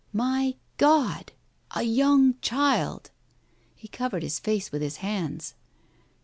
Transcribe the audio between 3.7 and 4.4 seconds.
He covered his